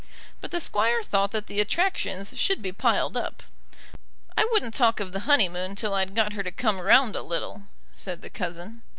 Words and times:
But 0.41 0.49
the 0.49 0.59
Squire 0.59 1.03
thought 1.03 1.29
that 1.29 1.45
the 1.45 1.59
attractions 1.59 2.33
should 2.35 2.59
be 2.59 2.71
piled 2.71 3.15
up. 3.15 3.43
"I 4.35 4.45
wouldn't 4.45 4.73
talk 4.73 4.99
of 4.99 5.11
the 5.11 5.29
honeymoon 5.29 5.75
till 5.75 5.93
I'd 5.93 6.15
got 6.15 6.33
her 6.33 6.41
to 6.41 6.49
come 6.51 6.81
round 6.81 7.15
a 7.15 7.21
little," 7.21 7.65
said 7.93 8.23
the 8.23 8.31
cousin. 8.31 8.81